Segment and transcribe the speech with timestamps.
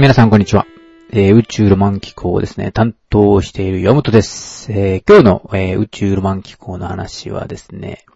[0.00, 0.66] 皆さんこんにちは。
[1.12, 4.72] えー宇宙ロマン機構ですね、担当している山本です。
[4.72, 8.06] えー今日の、えー宇宙ロマン機構の話はですね、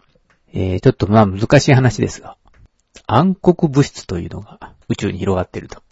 [0.54, 2.38] えちょっとまあ難しい話ですが、
[3.06, 5.82] 暗黒物質というのが宇宙に広がっていると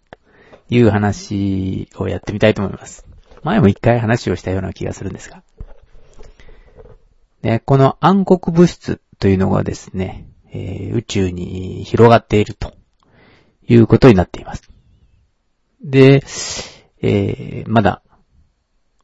[0.70, 3.04] いう話をやってみたいと思います。
[3.42, 5.42] 前も一回話をしたような気がするんですが。
[7.42, 12.72] で、この暗黒物質というのがですね、え宇宙に広がっていると
[13.68, 14.71] いうことになっています。
[15.82, 16.22] で、
[17.02, 18.02] えー、まだ、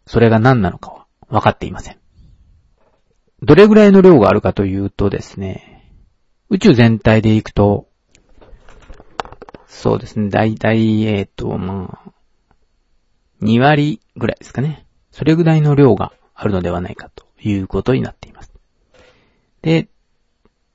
[0.07, 1.99] それが何なのかは分かっていません。
[3.43, 5.93] どれぐらいの量があるかというとですね、
[6.51, 7.89] 宇宙全体でいくと、
[9.67, 12.13] そうですね、だいたい、えっ、と、まあ、
[13.43, 14.87] 2割ぐらいですかね。
[15.11, 18.53] それぐらいの量があるのではないかということになっています。
[19.63, 19.89] で、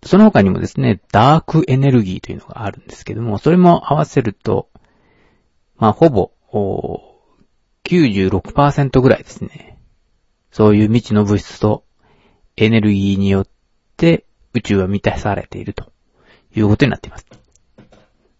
[0.04, 4.70] その他にもですね、ダークエネルギーというのがあるんですけども、それも合わせると、
[5.84, 6.32] まあ、ほぼ、
[7.84, 9.78] 96%ぐらいですね。
[10.50, 11.84] そういう未知の物質と
[12.56, 13.48] エネルギーによっ
[13.98, 15.92] て宇宙は満たされていると
[16.56, 17.26] いうことになっています。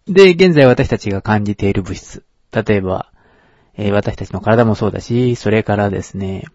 [0.06, 2.24] で、現在私たちが感じている物質。
[2.50, 3.12] 例えば、
[3.74, 6.46] えー私たちの体もそうだし、それからですね、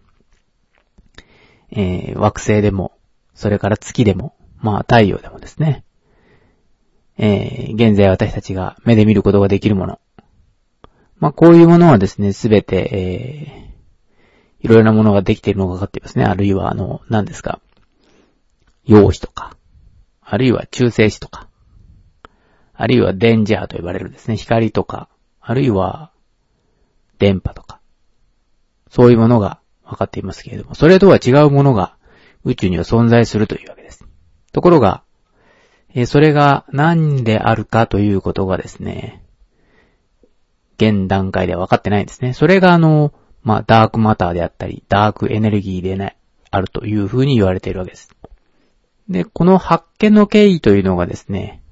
[1.70, 2.98] えー惑星でも、
[3.36, 5.84] それから月でも、まあ太陽でもですね、
[7.16, 10.00] えー現在私たちが目で見ることができるもの。
[11.20, 13.70] まあ、こういうものはですね、すべて、
[14.60, 16.24] えー、いろいろなものができているのが分かっていますね。
[16.24, 17.60] あるいは、あの、何ですか。
[18.84, 19.56] 陽子とか、
[20.22, 21.48] あるいは中性子とか、
[22.72, 25.08] あるいは電磁波と呼ばれるですね、光とか、
[25.40, 26.10] あるいは、
[27.18, 27.80] 電波とか、
[28.88, 31.96] そういうものが分かっていますけれども、それとは違うものが
[32.44, 34.04] 宇宙には存在するというわけです。
[34.52, 35.02] ところが、
[35.92, 39.22] えそれが何であるかということがですね、
[40.80, 42.32] 現段階では分かってないんですね。
[42.32, 46.16] それがあの、まあ、ダークマターであったり、ダークエネルギーでね、
[46.50, 48.10] あるというふうに言われているわけです。
[49.08, 51.62] で、この発見の経緯というのがですね、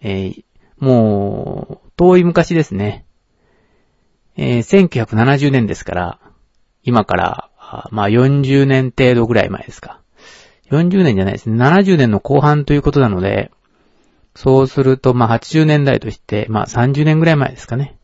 [0.00, 0.44] えー
[0.78, 3.06] もう、遠い昔ですね。
[4.36, 6.18] えー1970年ですから、
[6.82, 7.50] 今から、
[7.90, 10.00] まあ、40年程度ぐらい前ですか。
[10.70, 11.56] 40年じゃないですね。
[11.56, 13.52] 70年の後半ということなので、
[14.34, 17.96] そうすると、まあ、80年代として、まあ、30年ぐらい前ですかね。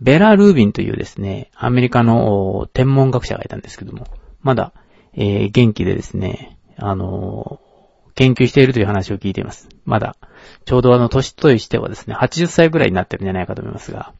[0.00, 4.06] ベラ・ルービンというですね、アメリカの天文学者がいたんですけども、
[4.42, 4.72] まだ、
[5.14, 7.70] えー元気でですね、あのー
[8.20, 9.68] 研究しているという話を聞いています。
[9.86, 10.14] まだ、
[10.66, 14.12] ちょうどあの、年としてはですね、80歳ぐらいになってるんじゃないかと思いますが。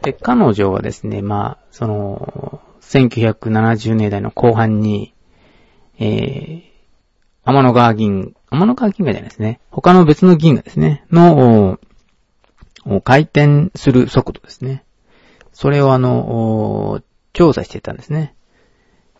[0.00, 5.14] で、彼女はですね、まあ、その、1970年代の後半に、
[5.98, 6.62] えー、
[7.44, 9.60] 天の川銀、天の川銀河じゃないですね。
[9.70, 11.04] 他の別の銀河ですね。
[11.10, 11.78] の、
[13.04, 14.84] 回転する速度ですね。
[15.52, 18.34] それをあの、調査してたんですね。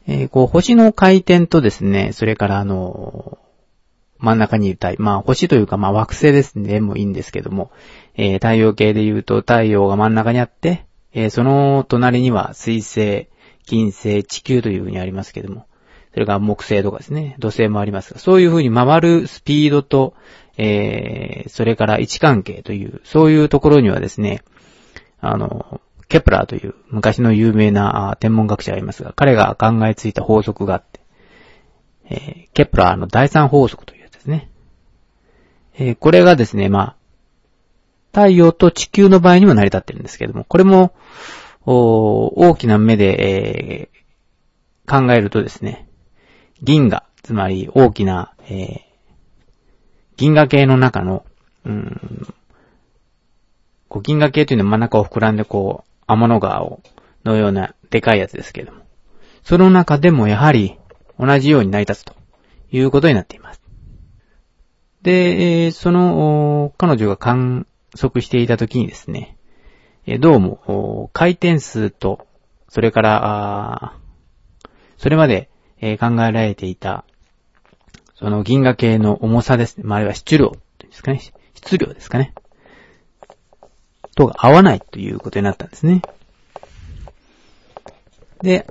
[0.07, 3.39] えーこう、星の回転とですね、それからあの、
[4.19, 7.71] 真ん中にいる体、まあ星というかまあ惑星ですね、でもいいんですけども、
[8.15, 13.29] えー太陽系で言うと太陽が真ん中にあって、えーその隣には水星、
[13.67, 15.67] 金星、地球という風にありますけども、
[16.13, 20.15] それから木星とかですね、土星もありますが、そういう風に回るスピードと、
[20.59, 24.43] えー、それから位置関係という、そういうところにはですね、
[25.21, 31.01] あの、ケプラーという昔の有名な天文学者がいますが、彼が考えついた法則があって、
[32.11, 34.51] えーケプラーの第三法則というやつですね。
[35.79, 36.97] えーこれがですね、まあ、
[38.13, 40.93] 太陽と地球の場合にも成り立ってるんですけども、これも、
[41.65, 44.03] 大きな目で、えー
[44.85, 45.87] 考えるとですね、
[46.63, 48.93] 銀河、つまり大きな、えー
[50.17, 51.25] 銀河系の中の、
[51.65, 52.35] うん、
[53.89, 56.81] こう銀河系というのは真ん中を膨らんでこう、天の川を、
[57.25, 58.83] のようなでかいやつですけれども、
[59.43, 60.79] その中でもやはり
[61.19, 62.15] 同じように成り立つと
[62.71, 63.63] いうことになっています。
[65.03, 67.67] で、その、彼女が観
[67.97, 69.37] 測していたときにですね、
[70.21, 72.27] どうも、回転数と、
[72.69, 73.95] それから、
[74.99, 75.49] それまで、
[75.83, 77.05] え考えられていた、
[78.15, 79.85] その銀河系の重さですね。
[79.85, 81.21] まあ、あるいは質量ですかね。
[81.55, 82.33] 質量ですかね。
[84.15, 86.03] とが合わないということになったんですね。
[88.43, 88.67] で、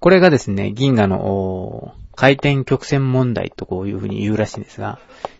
[0.00, 4.98] これがですね、銀河の回転曲線問題とこういうふうに言うらしいんですが、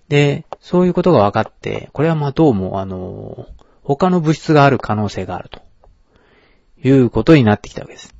[0.08, 3.46] で、そういうことが分かって、これはまあどうもあの、
[3.82, 5.60] 他の物質がある可能性があると
[6.82, 8.14] いうことになってきたわけです。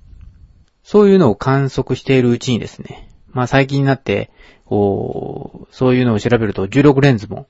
[0.83, 4.31] そういうのを観測しているうちにですね、まあ最近になって、
[4.65, 7.47] こう、そういうのを調べると16レンズも、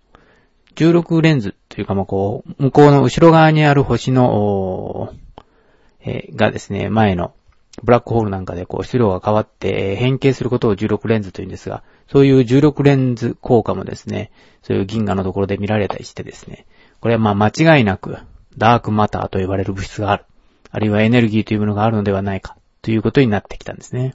[0.75, 5.13] 16レンズというかまあこう、向こうの後ろ側にある星の、
[6.05, 7.33] えー、がですね、前の
[7.83, 14.31] ブラックホールなんかでこう質量が変わって変形することを重力レンズというんですが、そういう重力レンズ効果もですね、
[14.63, 16.67] そういう銀河のところで見られたりしてですね、
[17.01, 18.19] これはまあ間違いなく
[18.59, 20.25] ダークマターと呼ばれる物質がある。
[20.71, 24.15] あるいはエネルギーというものがあるのではないかということになってきたんですね。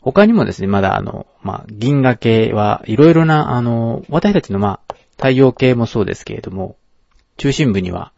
[0.00, 4.80] 他にもですね、まだあの、まあ、銀河系はいろいろな、あの、私たちのま、
[5.16, 6.76] 太陽系もそうですけれども、
[7.36, 8.12] 中心部には、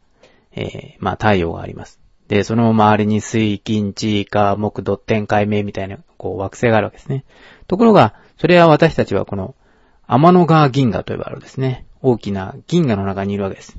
[0.52, 2.00] えー、まあ、太陽があります。
[2.28, 7.24] で、その周りに水、金、地、火、木、土、天、海明みたいな、こう、惑星があるわけですね。
[7.68, 9.54] ところが、それは私たちはこの、
[10.06, 13.78] 天の川銀河と呼ばれるですね、大きな銀河の中にいるわけです。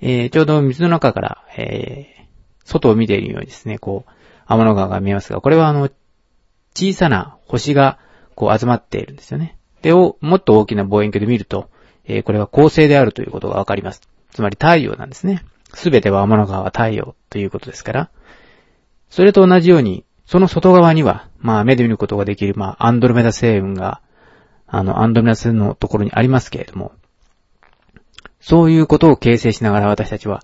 [0.00, 2.25] えー、ちょうど水の中から、えー、
[2.66, 4.10] 外を見ているようにですね、こう、
[4.46, 5.88] 天の川が見えますが、これはあの、
[6.74, 7.98] 小さな星が、
[8.34, 9.56] こう集まっているんですよね。
[9.80, 11.70] でを、もっと大きな望遠鏡で見ると、
[12.04, 14.02] えー、これは恒星であるということがわかります。
[14.30, 15.42] つまり太陽なんですね。
[15.72, 18.10] すべては天の川は太陽ということですから、
[19.08, 24.02] それと同じように、その外側には、まあ目で見ることができる、まあアンドロメダ星雲が、
[24.66, 26.92] あの、アンドロメダ星雲のところにありますけれども、
[28.40, 30.42] そういうことを形成しながら私たちは、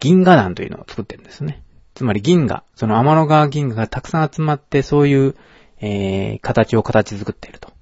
[0.00, 1.62] 銀河団というのを作ってるんですね。
[1.94, 5.34] つまり銀河、その天の川銀河がたくさん集まって、そういう、
[5.80, 7.76] えー、形を形作っていると。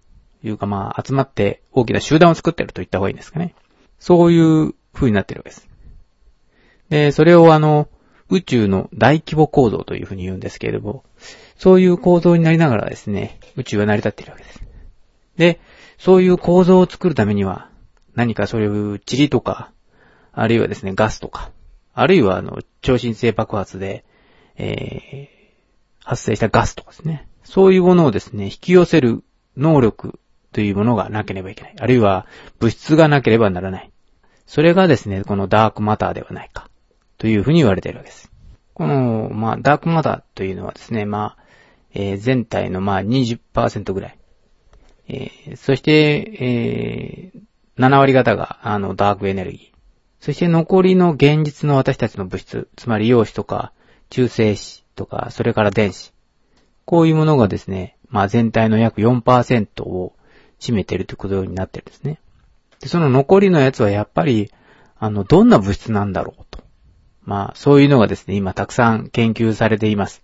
[0.44, 3.55] いうかまあ、集まって大きな集団を作っていると言った方がいいんですかね。
[3.99, 5.69] そういう風になっているわけです。
[6.90, 7.88] で、それをあの、
[8.28, 11.05] 宇宙の大規模構造という風に言うんですけれども、
[11.56, 14.62] そういう構造になりながらですね、宇宙は成り立っているわけです。
[15.37, 15.60] で、
[15.99, 17.70] そういう構造を作るためには、
[18.14, 19.70] 何かそういう塵とか、
[20.32, 21.52] あるいはですね、ガスとか、
[21.94, 24.05] あるいはあの、超新星爆発で、
[24.56, 27.29] えー、発生したガスとかですね。
[27.44, 29.23] そういうものをですね、引き寄せる
[29.56, 30.19] 能力
[30.52, 31.75] というものがなければいけない。
[31.79, 32.26] あるいは
[32.58, 33.91] 物質がなければならない。
[34.46, 36.69] それがですね、このダークマターではないか。
[37.19, 38.31] というふうに言われているわけです。
[38.75, 41.44] この、まあ、ダークマターというのはですね、まあ、
[41.94, 44.19] えー、全体のまあ20%ぐらい。
[45.06, 47.41] えー、そして、えー、
[47.79, 49.74] 7割方があのダークエネルギー。
[50.25, 53.73] そして残りの現実の私たちの物質、つまり陽子とか
[54.09, 56.15] 中性子とか、それから電子。
[56.87, 60.15] こういうものがですね、まあ全体の約4%を
[60.61, 62.21] 占めているということになってるんですね。
[62.81, 64.50] で、その残りのやつはやっぱり、
[64.99, 66.61] あの、どんな物質なんだろうと。
[67.27, 70.23] まあ、そういうのがですね、今たくさん研究されています。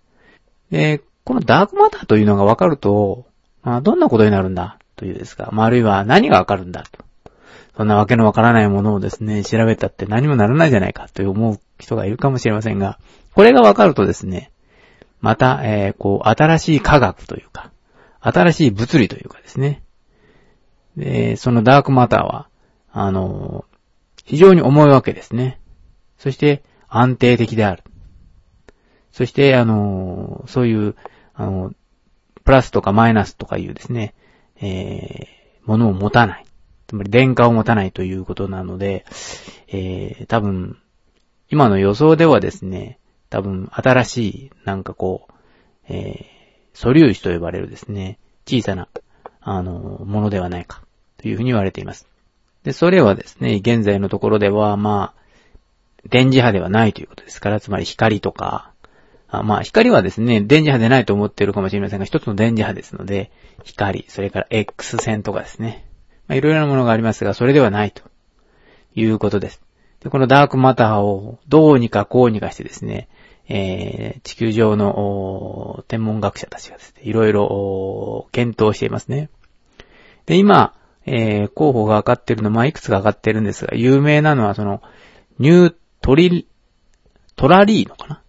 [0.71, 3.27] で、このダークマターというのが分かると、
[3.61, 7.05] まあ、どんなことになるんだというですか、まあ、あるいは何が分かるんだと。
[7.81, 12.99] そんなわけのわからないものをですね、調べたって何もならないじゃないかと思う人がいるかもしれませんが、
[13.33, 14.51] これがわかるとですね、
[15.19, 17.71] また、えー、こう、新しい科学というか、
[18.19, 19.81] 新しい物理というかですね、
[20.95, 22.49] で、そのダークマターは、
[22.91, 23.65] あの
[24.25, 25.59] 非常に重いわけですね。
[26.19, 27.83] そして、安定的である。
[29.11, 30.95] そして、あのそういう、
[31.33, 31.71] あの、
[32.43, 34.13] プラスとかマイナスとかいうですね、
[34.61, 36.45] えー、ものを持たない。
[36.91, 39.05] つまり電荷を持たないということなので、
[39.69, 40.77] えー、多分、
[41.49, 42.99] 今の予想ではですね、
[43.29, 45.33] 多分新しい、なんかこう、
[45.87, 48.89] えー、素粒子と呼ばれるですね、小さな、
[49.39, 50.81] あの、ものではないか、
[51.15, 52.09] というふうに言われています。
[52.63, 55.21] で、それはですね、現在のところでは、まあ、
[56.09, 58.73] 電磁波ではないということですから、つまり光とか、
[59.29, 63.31] あまあ、光はですね、電磁波でないと思っているかもしれませんが、一つの電磁波ですので、
[63.63, 65.85] 光、それから X 線とかですね、
[66.31, 68.03] まあ、いろいろなものがありますが、それではないと
[68.95, 69.61] いうことです。
[69.99, 73.09] で、このダークマターをどうにかこうにかしてですね、
[73.49, 79.29] えー、地球上の天文学者たちがですね、いろいろ検討していますね。
[80.25, 80.73] で、今、
[81.05, 84.81] えー、候補が上がってるの、まあ、いくつか上がってるんですが、有名なのはその、
[85.37, 86.47] ニュートリ、
[87.35, 88.23] トラリーノかな？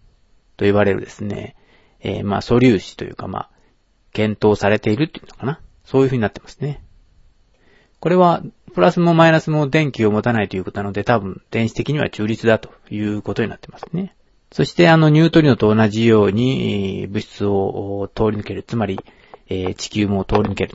[0.57, 1.55] と言われるですね、
[2.01, 3.49] えー、まあ、素粒子というか、まあ、
[4.11, 5.61] 検討されているっていうのかな？
[5.85, 6.82] そういう風になってますね。
[8.03, 8.43] これは、
[8.73, 14.13] プラスもマイナスも電気を持たないということなので、多分、電子的には中立だということになってますね。
[14.51, 18.63] そして、あの、ニュートリノと同じように、物質を通り抜ける。
[18.63, 18.99] つまり、
[19.47, 20.73] 地球も通り抜ける。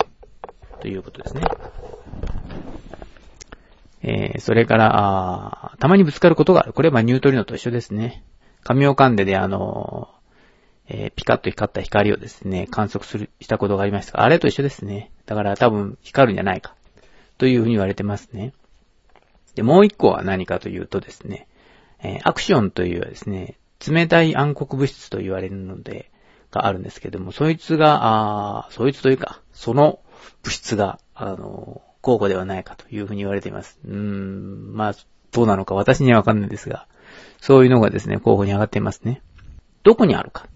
[0.80, 1.42] ということですね。
[4.02, 6.72] えー、それから、たまにぶつかることがある。
[6.72, 8.24] これはニュートリノと一緒ですね。
[8.64, 10.08] 紙を噛んでで、あの、
[10.88, 15.12] えー、ピカッと光った光をですね、観測する、したことがありましたが、あれと一緒ですね。
[15.26, 16.74] だから多分光るんじゃないか。
[17.38, 18.52] というふうに言われてますね。
[19.54, 21.48] で、もう一個は何かというとですね、
[22.02, 26.10] え、アクションというですね、冷たい暗黒物質と言われるので、
[26.50, 30.00] があるんですけども、そいつが、あそいつというか、その
[30.42, 33.78] 物質が、あの、候補ではないかというふうに言われています。
[33.84, 34.94] うーん、まあ、
[35.32, 36.86] どうなのか私にはわかんないですが、
[37.40, 39.22] そういうのがですね、候補に上がっていますね。
[39.82, 40.46] どこにあるか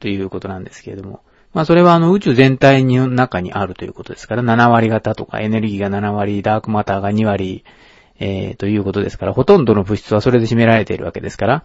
[0.00, 1.22] ということなんですけれども、
[1.54, 7.64] まあそれはあの宇宙全体の中にあるということですから、7割型とかエネルギーが7割、ダークマターが2割、
[8.18, 11.64] えー、ということですから、ほとんどの物質はそれで占められているわけですから、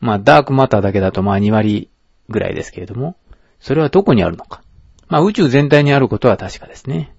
[0.00, 1.90] まあダークマターだけだとまあ2割
[2.30, 3.16] ぐらいですけれども、
[3.60, 4.62] それはどこにあるのか。
[5.08, 7.14] まあ宇宙全体にあることは確かですね。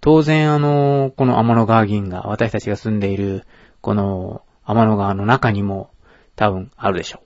[0.00, 3.44] 当然あの、この天の川銀河、私たちが住んでいる、
[3.80, 5.90] この天の川の中にも
[6.36, 7.20] 多分あるでしょ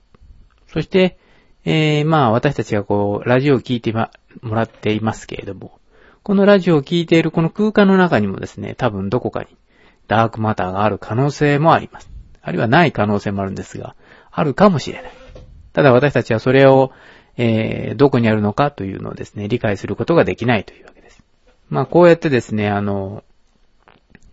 [0.69, 0.73] う。
[0.73, 1.19] そして、
[1.69, 5.81] えー、まあ私たちがこう、ラジオを聞いてもらっていますけれども、
[6.23, 9.49] このラジオを聞いているこの空間の中にもですね、多分どこかに
[10.07, 12.09] ダークマターがある可能性もあります。
[12.41, 13.97] あるいはない可能性もあるんですが、
[14.31, 15.13] あるかもしれない。
[15.73, 16.93] ただ私たちはそれを、
[17.37, 21.21] えー、どこにあるのかというのをですね、理解することができないというわけです。
[21.69, 23.25] まあこうやってですね、あの、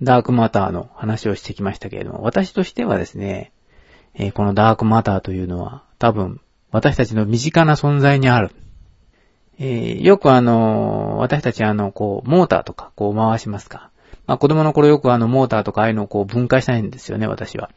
[0.03, 3.51] ダークマターの話をしてきましたけれども、私としてはですね、
[4.13, 6.39] えー、このダークマターというのは多分
[6.73, 8.49] 私たちの身近な存在にある。
[9.59, 13.91] えー、よくあの、私たちあの、こう、モーターとかこう回しますか。
[14.25, 17.69] まあ子供の頃よくあの、モーターとかああいうのをこう分解したいんですよね、私は。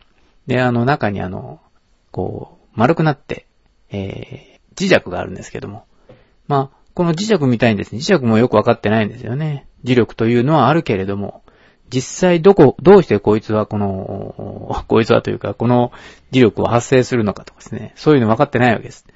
[0.47, 1.61] で、あの中にあの、
[2.11, 3.47] こう、丸くなって、
[3.91, 5.85] えー、磁石があるんですけども。
[6.49, 9.67] まあ、この磁石みたいにですね、磁石もよくわかってないんですよね。
[9.85, 11.43] 磁力というのはあるけれども、
[11.91, 15.93] 実際どこ、どうしてこいつはこの、 こいつはというか、この
[16.33, 19.07] 磁力を発生するのかとかですね、そういうの分かってないわけです。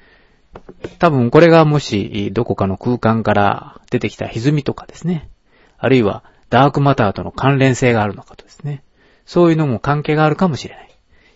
[0.99, 5.29] 多分これがもし、どこかの空間から出てきた歪みとかですね、
[5.77, 8.83] あるいはダークマターとの関連性があるのかとですね、
[9.25, 10.89] そういうのも関係があるかもしれない。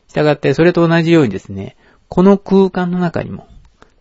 [0.07, 1.75] したがって、それと同じようにですね、
[2.09, 3.47] この空間の中にも、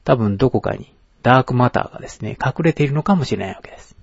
[0.04, 3.93] 多分どこかにダークマターがですね、隠れているのかもしれないわけです。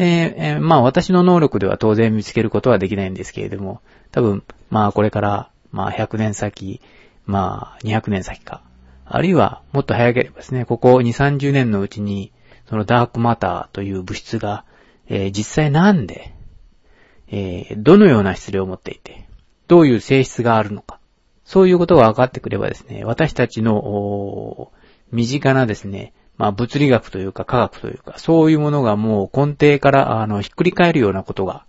[0.00, 3.80] えー、まあ私の能力では当然見つけることはできないんですけれども、
[4.12, 6.80] 多分、まあこれから、まあ100年先、
[7.26, 8.62] まあ200年先か、
[9.04, 12.32] あるいはもっと早ければですね、ここ2、30年のうちに、
[12.68, 14.64] そのダークマターという物質が、
[15.08, 16.32] えー、実際なんで、
[17.30, 19.26] えー、どのような質量を持っていて、
[19.66, 21.00] どういう性質があるのか、
[21.44, 24.70] そういうことが分かってくればですね、私たちの、
[25.10, 31.64] 身近なですね、まあ物理学というか科学というか、そういうものがもう根底からあのひっくり返るようなことが、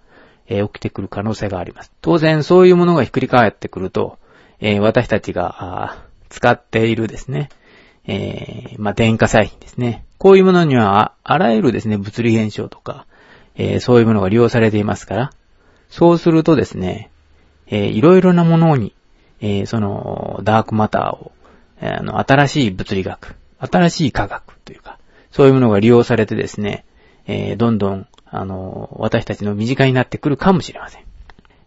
[0.48, 1.92] えー、起きてくる可能性があります。
[2.02, 4.18] 当然そういうものがひっくり返ってくると、
[4.60, 7.50] えー、私たちがあ使っているですね、
[8.06, 10.06] えー、まあ電化製品ですね。
[10.18, 13.06] こういうものにはあらゆるですね、物理現象とか、
[13.56, 15.34] えー、そういうものが利用されていますから、
[15.90, 17.10] そうするとですね、
[17.68, 18.94] えー、いろいろなものに、
[19.42, 21.32] えー、その、ダークマターを、
[21.82, 24.98] あの、新しい物理学、新しい科学というか、
[25.32, 26.86] そういうものが利用されてですね、
[27.28, 31.04] えー、どんどん、あの、私たちの身近になってくるかもしれません。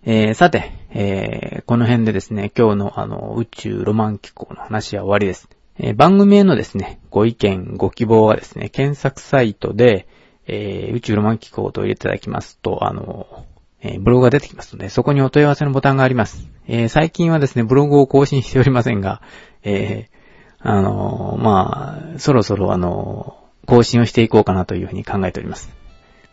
[0.04, 5.48] えー、さて、えー、この辺でですね、今日のあの、宇宙ロマン機構の話は終わりです。
[5.78, 10.08] えー、番組へのですね、ご意見、ご希望はですね、検索サイトで、
[10.48, 13.44] え、宇宙ロマン機構と入れていただきますと、あの、
[13.80, 16.48] え、ブログが出てきますので、そこにお問い合わせのボタンがあります。
[16.66, 19.22] え、最近はですね、ブログを更新しておりませんが、
[19.62, 20.21] えー、
[20.62, 25.70] あの、まあ、そろそろあの、更新をしていこうかなというふうに考えております。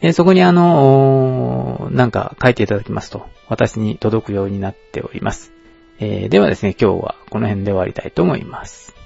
[0.02, 5.52] で、そこにあの、なんか書いていただきますと、私に届くようになっております。
[6.00, 8.99] えー、ではですね、今日はこの辺で終わりたいと思います。